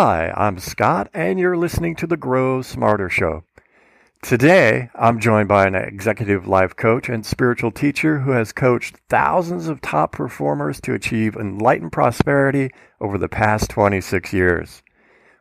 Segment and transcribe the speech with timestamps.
[0.00, 3.42] Hi, I'm Scott, and you're listening to the Grow Smarter Show.
[4.22, 9.66] Today, I'm joined by an executive life coach and spiritual teacher who has coached thousands
[9.66, 14.84] of top performers to achieve enlightened prosperity over the past 26 years.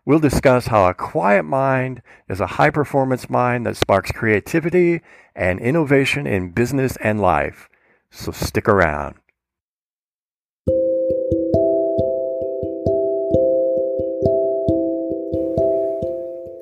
[0.05, 5.01] We'll discuss how a quiet mind is a high performance mind that sparks creativity
[5.35, 7.69] and innovation in business and life.
[8.09, 9.17] So stick around.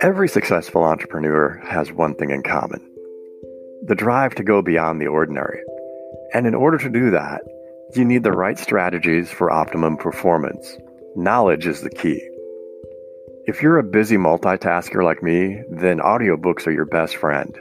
[0.01, 2.81] Every successful entrepreneur has one thing in common
[3.87, 5.61] the drive to go beyond the ordinary.
[6.33, 7.41] And in order to do that,
[7.95, 10.77] you need the right strategies for optimum performance.
[11.15, 12.19] Knowledge is the key.
[13.45, 17.57] If you're a busy multitasker like me, then audiobooks are your best friend.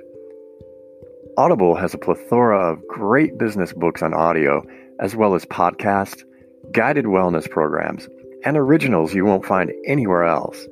[1.37, 4.63] Audible has a plethora of great business books on audio,
[4.98, 6.25] as well as podcasts,
[6.73, 8.09] guided wellness programs,
[8.45, 10.67] and originals you won't find anywhere else.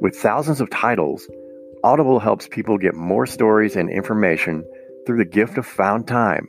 [0.00, 1.28] With thousands of titles,
[1.82, 4.64] Audible helps people get more stories and information
[5.06, 6.48] through the gift of found time,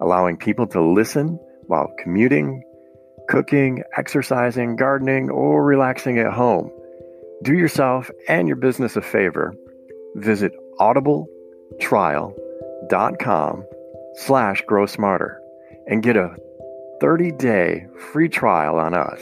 [0.00, 2.62] allowing people to listen while commuting,
[3.28, 6.70] cooking, exercising, gardening, or relaxing at home.
[7.42, 9.54] Do yourself and your business a favor.
[10.16, 13.64] Visit audibletrial.com
[14.14, 15.40] slash grow smarter
[15.86, 16.34] and get a
[17.02, 19.20] 30-day free trial on us.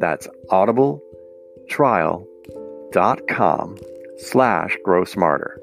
[0.00, 2.29] That's audibletrial.com
[2.92, 3.76] dot com
[4.18, 5.60] slash grow smarter.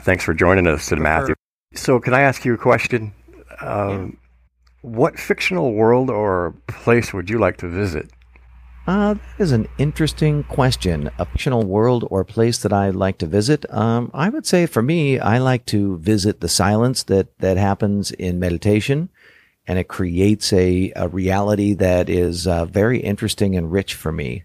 [0.00, 1.34] Thanks for joining us today, Matthew.
[1.74, 3.12] So, can I ask you a question?
[3.60, 4.16] Um,
[4.80, 8.10] what fictional world or place would you like to visit?
[8.88, 11.10] Uh, that is an interesting question.
[11.18, 13.66] A fictional world or place that I like to visit.
[13.70, 18.12] Um, I would say for me, I like to visit the silence that, that happens
[18.12, 19.10] in meditation
[19.66, 24.44] and it creates a, a reality that is uh, very interesting and rich for me.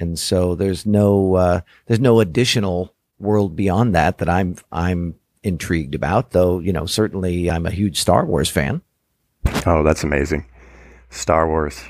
[0.00, 5.14] And so there's no, uh, there's no additional world beyond that that I'm, I'm
[5.44, 8.82] intrigued about, though, you know, certainly I'm a huge Star Wars fan.
[9.64, 10.44] Oh, that's amazing.
[11.08, 11.80] Star Wars.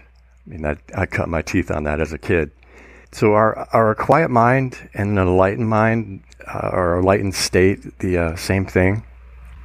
[0.47, 2.51] I mean, that, I cut my teeth on that as a kid.
[3.13, 8.19] So, are, are a quiet mind and an enlightened mind uh, or enlightened state the
[8.19, 9.05] uh, same thing?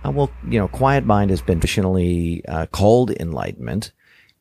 [0.06, 3.92] Uh, well, you know, quiet mind has been traditionally uh, called enlightenment.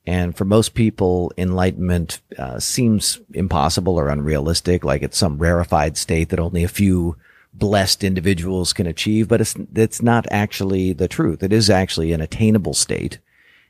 [0.06, 6.30] And for most people, enlightenment uh, seems impossible or unrealistic, like it's some rarefied state
[6.30, 7.16] that only a few
[7.52, 9.28] blessed individuals can achieve.
[9.28, 11.42] But it's, it's not actually the truth.
[11.42, 13.18] It is actually an attainable state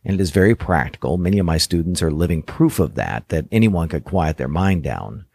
[0.05, 1.19] and it is very practical.
[1.19, 4.83] Many of my students are living proof of that, that anyone could quiet their mind
[4.83, 5.27] down.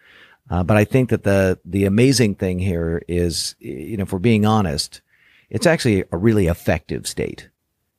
[0.50, 4.20] Uh, but I think that the, the amazing thing here is, you know, if we're
[4.20, 5.02] being honest,
[5.50, 7.50] it's actually a really effective state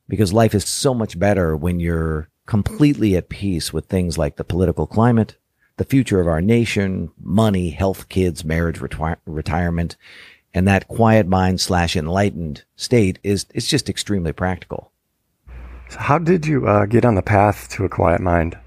[0.07, 4.43] because life is so much better when you're completely at peace with things like the
[4.43, 5.35] political climate,
[5.75, 9.97] the future of our nation, money, health, kids, marriage, reti- retirement.
[10.53, 14.91] And that quiet mind slash enlightened state is, is just extremely practical.
[15.89, 18.57] So how did you uh, get on the path to a quiet mind?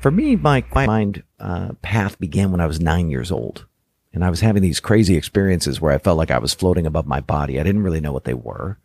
[0.00, 3.66] For me, my quiet mind uh, path began when I was nine years old.
[4.12, 7.06] And I was having these crazy experiences where I felt like I was floating above
[7.06, 7.60] my body.
[7.60, 8.78] I didn't really know what they were.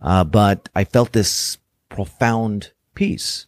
[0.00, 3.46] Uh, but I felt this profound peace.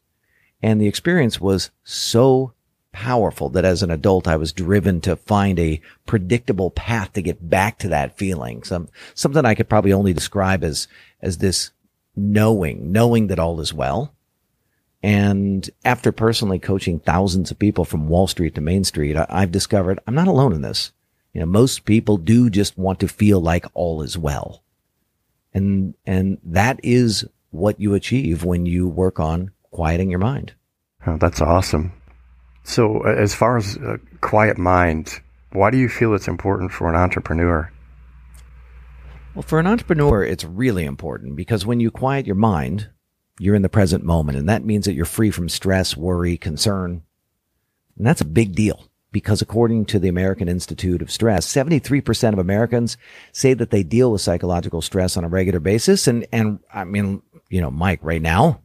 [0.62, 2.52] And the experience was so
[2.92, 7.48] powerful that as an adult, I was driven to find a predictable path to get
[7.48, 8.62] back to that feeling.
[8.64, 10.88] Some, something I could probably only describe as,
[11.22, 11.70] as this
[12.20, 14.14] knowing, knowing that all is well.
[15.02, 19.50] And after personally coaching thousands of people from Wall Street to Main Street, I, have
[19.50, 20.92] discovered I'm not alone in this.
[21.32, 24.62] You know, most people do just want to feel like all is well.
[25.54, 30.52] And, and that is what you achieve when you work on quieting your mind.
[31.06, 31.92] Oh, that's awesome.
[32.62, 35.20] So, as far as a quiet mind,
[35.52, 37.72] why do you feel it's important for an entrepreneur?
[39.34, 42.90] Well, for an entrepreneur, it's really important because when you quiet your mind,
[43.38, 44.36] you're in the present moment.
[44.36, 47.02] And that means that you're free from stress, worry, concern.
[47.96, 52.38] And that's a big deal because according to the American Institute of Stress, 73% of
[52.38, 52.96] Americans
[53.32, 56.06] say that they deal with psychological stress on a regular basis.
[56.06, 58.60] And, and I mean, you know, Mike, right now,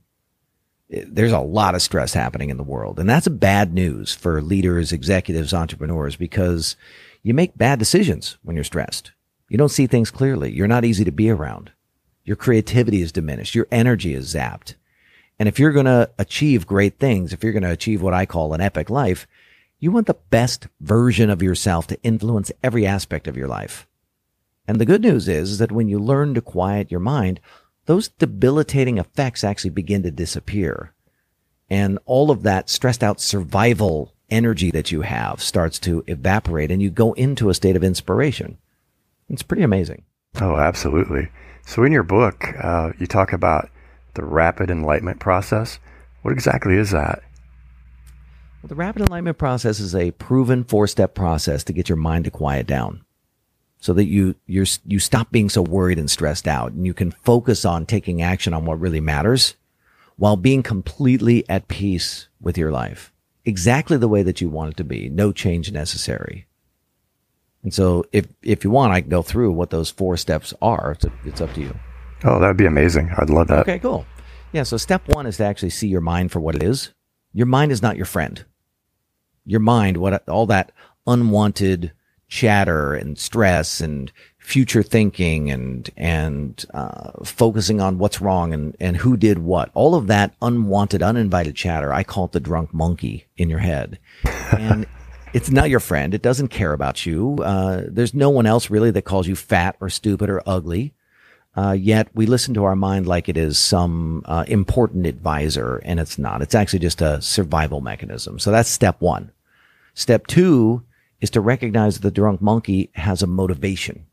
[0.91, 2.99] eh, there's a lot of stress happening in the world.
[2.99, 6.75] And that's a bad news for leaders, executives, entrepreneurs, because
[7.23, 9.11] you make bad decisions when you're stressed.
[9.49, 10.51] You don't see things clearly.
[10.51, 11.71] You're not easy to be around.
[12.23, 13.53] Your creativity is diminished.
[13.53, 14.75] Your energy is zapped.
[15.37, 18.25] And if you're going to achieve great things, if you're going to achieve what I
[18.25, 19.27] call an epic life,
[19.79, 23.87] you want the best version of yourself to influence every aspect of your life.
[24.67, 27.39] And the good news is, is that when you learn to quiet your mind,
[27.85, 30.93] those debilitating effects actually begin to disappear.
[31.69, 36.81] And all of that stressed out survival energy that you have starts to evaporate and
[36.81, 38.57] you go into a state of inspiration.
[39.29, 40.03] It's pretty amazing.
[40.39, 41.29] Oh, absolutely.
[41.65, 43.69] So in your book, uh, you talk about
[44.13, 45.79] the rapid enlightenment process.
[46.21, 47.23] What exactly is that?
[48.61, 52.31] Well, the rapid enlightenment process is a proven four-step process to get your mind to
[52.31, 53.05] quiet down
[53.79, 57.11] so that you you you stop being so worried and stressed out and you can
[57.11, 59.53] focus on taking action on what really matters
[60.15, 63.13] while being completely at peace with your life
[63.43, 66.44] exactly the way that you want it to be no change necessary
[67.65, 70.91] and so if if you want i can go through what those four steps are.
[70.91, 71.77] It's, it's up to you.
[72.23, 73.11] Oh that'd be amazing.
[73.17, 73.61] I'd love that.
[73.61, 74.05] Okay cool.
[74.53, 76.93] Yeah so step one is to actually see your mind for what it is.
[77.33, 78.45] Your mind is not your friend.
[79.45, 80.71] Your mind what all that
[81.07, 81.91] unwanted
[82.27, 88.97] chatter and stress and future thinking and and uh, focusing on what's wrong and and
[88.97, 89.71] who did what.
[89.73, 93.97] All of that unwanted uninvited chatter i call it the drunk monkey in your head.
[94.51, 94.85] And
[95.35, 96.13] it's not your friend.
[96.13, 97.39] It doesn't care about you.
[97.43, 100.93] Uh, there's no one else really that calls you fat or stupid or ugly.
[101.57, 105.99] Uh, yet we listen to our mind like it is some uh, important advisor and
[105.99, 106.41] it's not.
[106.41, 108.39] It's actually just a survival mechanism.
[108.39, 109.33] So that's step one.
[109.93, 110.83] Step two
[111.19, 114.05] is to recognize that the drunk monkey has a motivation,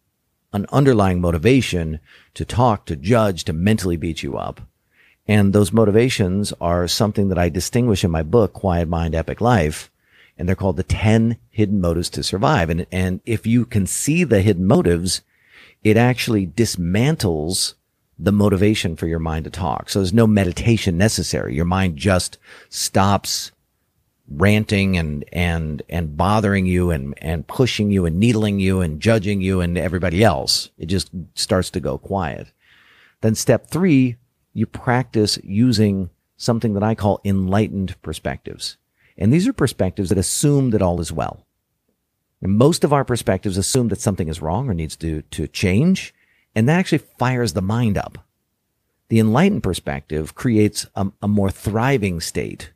[0.53, 2.01] an underlying motivation
[2.35, 4.61] to talk, to judge, to mentally beat you up.
[5.29, 9.89] And those motivations are something that I distinguish in my book, Quiet Mind, Epic Life.
[10.38, 12.70] And they're called the 10 hidden motives to survive.
[12.70, 15.23] And, and if you can see the hidden motives,
[15.84, 17.75] it actually dismantles
[18.19, 19.88] the motivation for your mind to talk.
[19.88, 21.55] So there's no meditation necessary.
[21.55, 22.38] Your mind just
[22.69, 23.52] stops
[24.29, 29.40] ranting and and and bothering you and and pushing you and needling you and judging
[29.40, 32.52] you and everybody else it just starts to go quiet
[33.20, 34.17] then step 3
[34.55, 38.78] you practice using something that I call enlightened perspectives
[39.17, 41.47] and these are perspectives that assume that all is well
[42.41, 46.14] and most of our perspectives assume that something is wrong or needs to to change
[46.55, 48.19] and that actually fires the mind up
[49.12, 52.73] the enlightened perspective creates a, a more thriving state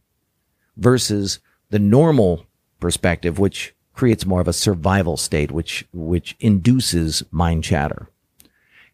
[0.76, 1.40] versus
[1.70, 2.44] the normal
[2.78, 8.10] perspective, which creates more of a survival state, which, which induces mind chatter.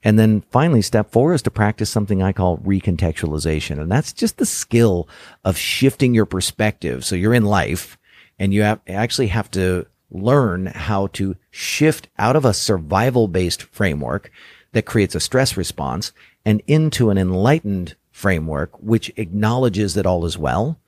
[0.05, 3.81] And then finally, step four is to practice something I call recontextualization.
[3.81, 5.09] And that's just the skill
[5.45, 7.05] of shifting your perspective.
[7.05, 7.99] So you're in life
[8.39, 13.63] and you have, actually have to learn how to shift out of a survival based
[13.63, 14.31] framework
[14.73, 16.13] that creates a stress response
[16.45, 20.81] and into an enlightened framework, which acknowledges that all is well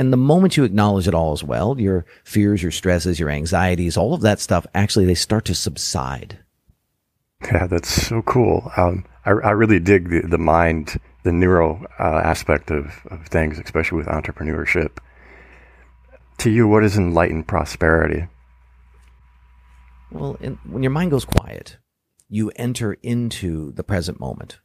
[0.00, 3.98] and the moment you acknowledge it all as well, your fears, your stresses, your anxieties,
[3.98, 6.38] all of that stuff, actually, they start to subside.
[7.44, 8.70] Yeah, that's so cool.
[8.76, 13.58] Um, I, I, really dig the, the mind, the neuro uh, aspect of, of things,
[13.58, 14.98] especially with entrepreneurship.
[16.38, 18.26] To you, what is enlightened prosperity?
[20.10, 21.78] Well, in, when your mind goes quiet,
[22.28, 24.58] you enter into the present moment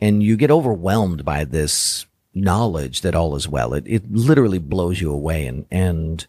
[0.00, 3.74] and you get overwhelmed by this knowledge that all is well.
[3.74, 6.26] It, it literally blows you away and, and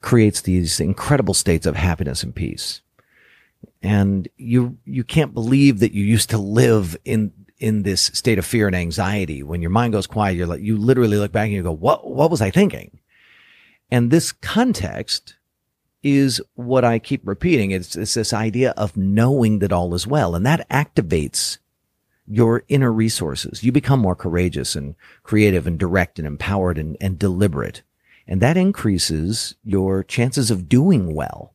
[0.00, 2.80] creates these incredible states of happiness and peace.
[3.82, 8.46] And you, you can't believe that you used to live in, in this state of
[8.46, 9.42] fear and anxiety.
[9.42, 12.08] When your mind goes quiet, you're like, you literally look back and you go, what,
[12.08, 13.00] what was I thinking?
[13.90, 15.36] And this context
[16.02, 17.70] is what I keep repeating.
[17.70, 20.34] It's, it's this idea of knowing that all is well.
[20.34, 21.58] And that activates
[22.26, 23.62] your inner resources.
[23.62, 27.82] You become more courageous and creative and direct and empowered and, and deliberate.
[28.26, 31.52] And that increases your chances of doing well.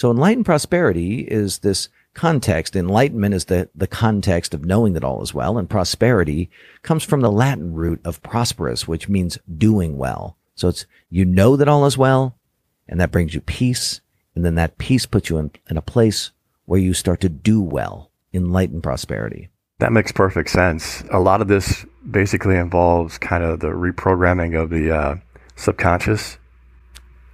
[0.00, 2.74] So enlightened prosperity is this context.
[2.74, 5.58] Enlightenment is the, the context of knowing that all is well.
[5.58, 6.48] And prosperity
[6.80, 10.38] comes from the Latin root of prosperous, which means doing well.
[10.54, 12.34] So it's, you know that all is well
[12.88, 14.00] and that brings you peace.
[14.34, 16.30] And then that peace puts you in, in a place
[16.64, 19.50] where you start to do well, enlightened prosperity.
[19.80, 21.04] That makes perfect sense.
[21.12, 25.16] A lot of this basically involves kind of the reprogramming of the uh,
[25.56, 26.38] subconscious.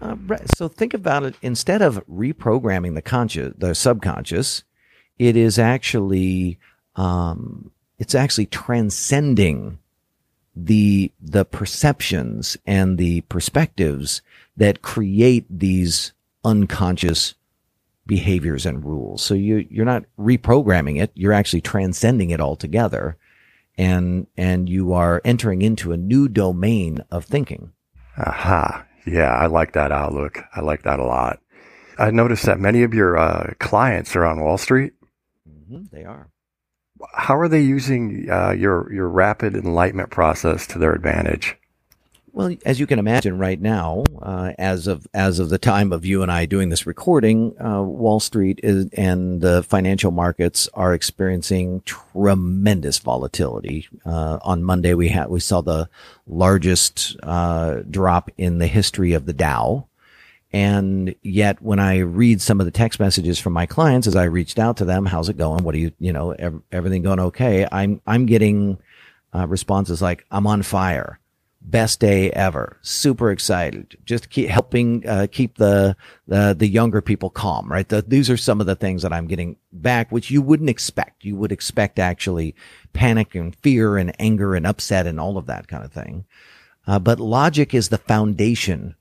[0.01, 0.17] Uh,
[0.57, 1.35] so think about it.
[1.43, 4.65] Instead of reprogramming the conscious, the subconscious,
[5.19, 6.59] it is actually
[6.97, 9.79] um, it's actually transcending
[10.55, 14.23] the the perceptions and the perspectives
[14.57, 16.13] that create these
[16.45, 17.35] unconscious
[18.07, 19.23] behaviors and rules.
[19.23, 21.11] So you, you're not reprogramming it.
[21.15, 23.17] You're actually transcending it altogether.
[23.77, 27.73] And, and you are entering into a new domain of thinking.
[28.17, 28.87] Aha.
[29.07, 29.33] Yeah.
[29.33, 30.41] I like that outlook.
[30.55, 31.41] I like that a lot.
[31.99, 34.93] I noticed that many of your uh, clients are on Wall Street.
[35.49, 36.29] Mm-hmm, they are.
[37.15, 41.57] How are they using uh, your your rapid enlightenment process to their advantage?
[42.37, 46.05] Well, as you can imagine, right now, uh, as of as of the time of
[46.05, 50.93] you and I doing this recording, uh, Wall Street is, and the financial markets are
[50.93, 53.89] experiencing tremendous volatility.
[54.05, 55.89] Uh, on Monday, we had we saw the
[56.27, 59.87] largest uh, drop in the history of the Dow.
[60.53, 64.25] And yet when I read some of the text messages from my clients as I
[64.25, 65.65] reached out to them, how's it going?
[65.65, 67.67] What are you, you know, ev- everything going okay?
[67.73, 68.77] I'm, I'm getting
[69.35, 71.19] uh, responses like, I'm on fire.
[71.69, 72.79] Best day ever.
[72.81, 73.99] Super excited.
[74.05, 75.97] Just keep helping, uh, keep the,
[76.29, 77.89] the, the younger people calm, right?
[77.89, 81.25] The, these are some of the things that I'm getting back, which you wouldn't expect.
[81.25, 82.55] You would expect actually
[82.93, 86.25] panic and fear and anger and upset and all of that kind of thing.
[86.87, 88.95] Uh, but logic is the foundation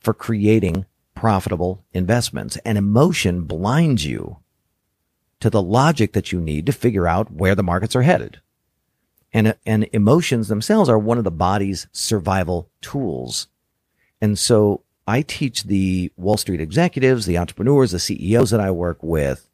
[0.00, 4.38] for creating profitable investments and emotion blinds you
[5.38, 8.40] to the logic that you need to figure out where the markets are headed.
[9.34, 13.48] And, and emotions themselves are one of the body's survival tools.
[14.20, 19.02] And so I teach the Wall Street executives, the entrepreneurs, the CEOs that I work
[19.02, 19.50] with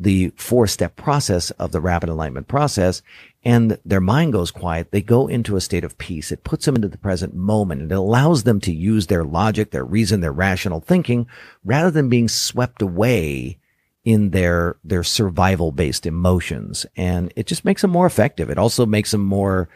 [0.00, 3.02] the four step process of the rapid enlightenment process
[3.44, 6.32] and their mind goes quiet, they go into a state of peace.
[6.32, 9.70] It puts them into the present moment and it allows them to use their logic,
[9.70, 11.26] their reason, their rational thinking
[11.64, 13.58] rather than being swept away
[14.04, 16.86] in their, their survival based emotions.
[16.96, 18.50] And it just makes them more effective.
[18.50, 19.68] It also makes them more,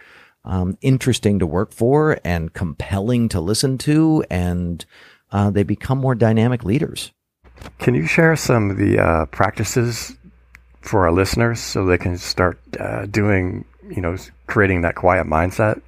[0.44, 4.24] um, interesting to work for and compelling to listen to.
[4.30, 4.84] And,
[5.30, 7.12] uh, they become more dynamic leaders.
[7.78, 10.16] Can you share some of the uh, practices
[10.80, 14.16] for our listeners so they can start uh, doing, you know,
[14.46, 15.80] creating that quiet mindset?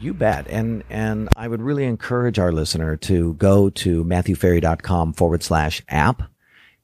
[0.00, 0.46] You bet.
[0.48, 6.22] And and I would really encourage our listener to go to matthewferry.com forward slash app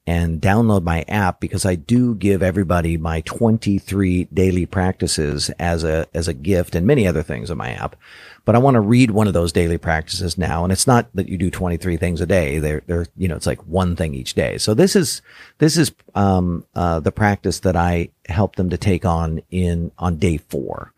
[0.07, 6.07] and download my app because I do give everybody my 23 daily practices as a,
[6.13, 7.95] as a gift and many other things in my app.
[8.43, 10.63] But I want to read one of those daily practices now.
[10.63, 12.57] And it's not that you do 23 things a day.
[12.57, 14.57] They're, they're, you know, it's like one thing each day.
[14.57, 15.21] So this is,
[15.59, 20.17] this is, um, uh, the practice that I help them to take on in, on
[20.17, 20.93] day four.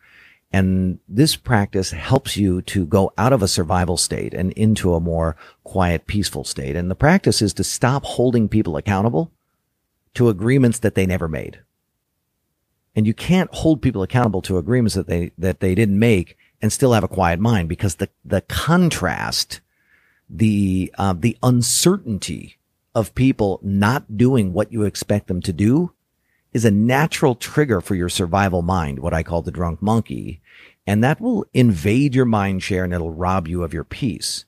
[0.54, 5.00] And this practice helps you to go out of a survival state and into a
[5.00, 6.76] more quiet, peaceful state.
[6.76, 9.32] And the practice is to stop holding people accountable
[10.14, 11.62] to agreements that they never made.
[12.96, 16.72] And you can't hold people accountable to agreements that they, that they didn't make and
[16.72, 19.60] still have a quiet mind because the, the contrast,
[20.30, 22.60] the, uh, the uncertainty
[22.94, 25.94] of people not doing what you expect them to do
[26.54, 30.42] is a natural trigger for your survival mind, what I call the drunk monkey.
[30.86, 34.46] And that will invade your mind share and it'll rob you of your peace.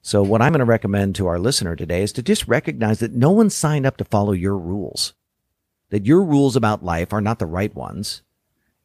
[0.00, 3.12] So what I'm going to recommend to our listener today is to just recognize that
[3.12, 5.14] no one signed up to follow your rules,
[5.90, 8.22] that your rules about life are not the right ones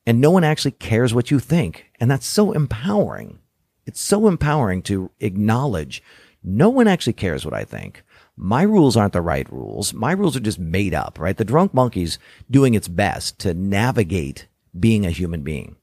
[0.05, 1.91] and no one actually cares what you think.
[1.99, 3.39] And that's so empowering.
[3.85, 6.03] It's so empowering to acknowledge
[6.43, 8.03] no one actually cares what I think
[8.35, 9.93] my rules aren't the right rules.
[9.93, 11.37] My rules are just made up, right?
[11.37, 12.17] The drunk monkey's
[12.49, 14.47] doing its best to navigate
[14.77, 15.75] being a human being.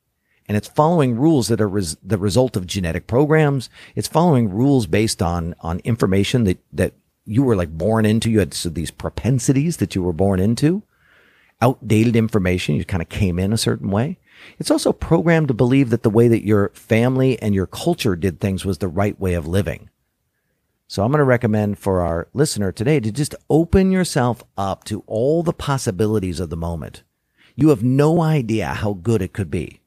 [0.47, 3.71] And it's following rules that are res- the result of genetic programs.
[3.95, 8.30] It's following rules based on, on information that, that you were like born into.
[8.30, 10.83] You had so these propensities that you were born into,
[11.62, 12.75] outdated information.
[12.75, 14.19] You kind of came in a certain way.
[14.59, 18.40] It's also programmed to believe that the way that your family and your culture did
[18.40, 19.89] things was the right way of living.
[20.90, 25.04] So I'm going to recommend for our listener today to just open yourself up to
[25.06, 27.04] all the possibilities of the moment.
[27.54, 29.82] You have no idea how good it could be.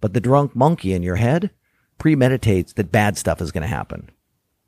[0.00, 1.52] But the drunk monkey in your head
[2.00, 4.10] premeditates that bad stuff is going to happen.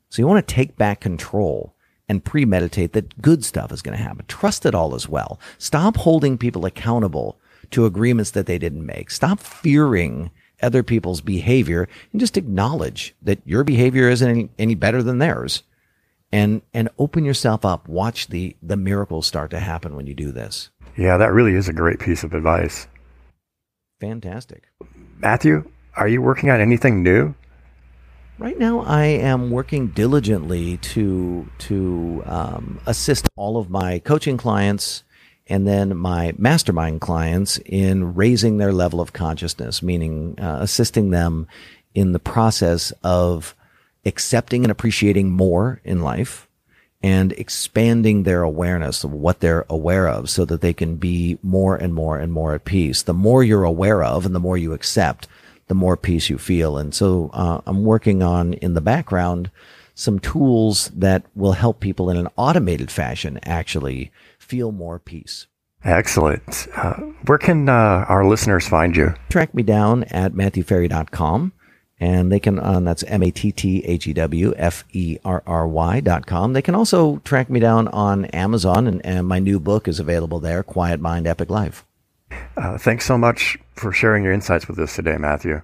[0.07, 1.75] So you want to take back control
[2.07, 4.23] and premeditate that good stuff is going to happen.
[4.29, 5.37] Trust it all as well.
[5.57, 7.41] Stop holding people accountable
[7.71, 9.11] to agreements that they didn't make.
[9.11, 10.31] Stop fearing
[10.61, 15.63] other people's behavior and just acknowledge that your behavior isn't any, any better than theirs.
[16.33, 17.89] And and open yourself up.
[17.89, 20.69] Watch the the miracles start to happen when you do this.
[20.95, 22.87] Yeah that really is a great piece of advice.
[23.99, 24.63] Fantastic.
[25.19, 27.35] Matthew are you working on anything new?
[28.39, 35.03] Right now i am working diligently to to um, assist all of my coaching clients
[35.51, 41.45] and then my mastermind clients in raising their level of consciousness, meaning uh, assisting them
[41.93, 43.53] in the process of
[44.05, 46.47] accepting and appreciating more in life
[47.03, 51.75] and expanding their awareness of what they're aware of so that they can be more
[51.75, 53.01] and more and more at peace.
[53.01, 55.27] The more you're aware of and the more you accept,
[55.67, 56.77] the more peace you feel.
[56.77, 59.51] And so uh, I'm working on in the background
[59.95, 64.11] some tools that will help people in an automated fashion actually
[64.41, 65.47] feel more peace.
[65.83, 66.67] Excellent.
[66.75, 66.93] Uh,
[67.25, 69.13] where can uh, our listeners find you?
[69.29, 71.53] Track me down at matthewferry.com.
[71.99, 75.43] And they can, uh, that's M A T T H E W F E R
[75.45, 76.53] R Y dot com.
[76.53, 80.39] They can also track me down on Amazon, and, and my new book is available
[80.39, 81.85] there Quiet Mind, Epic Life.
[82.57, 85.61] Uh, thanks so much for sharing your insights with us today, Matthew.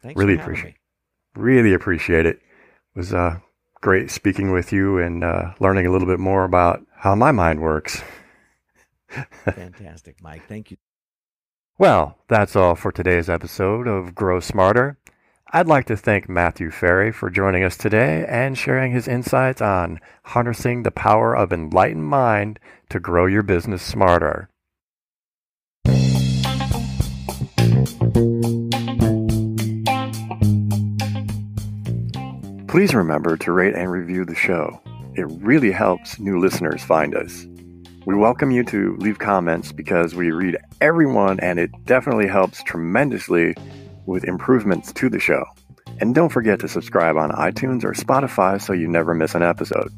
[0.00, 1.42] Thanks really for appreciate me.
[1.42, 2.36] really appreciate it.
[2.36, 3.40] It was uh,
[3.80, 7.60] great speaking with you and uh, learning a little bit more about how my mind
[7.62, 8.00] works.
[9.44, 10.46] Fantastic, Mike.
[10.48, 10.76] Thank you.
[11.78, 14.98] Well, that's all for today's episode of Grow Smarter.
[15.52, 19.98] I'd like to thank Matthew Ferry for joining us today and sharing his insights on
[20.26, 24.48] harnessing the power of enlightened mind to grow your business smarter.
[32.68, 34.80] Please remember to rate and review the show.
[35.16, 37.46] It really helps new listeners find us.
[38.06, 43.54] We welcome you to leave comments because we read everyone and it definitely helps tremendously
[44.06, 45.44] with improvements to the show.
[46.00, 49.92] And don't forget to subscribe on iTunes or Spotify so you never miss an episode.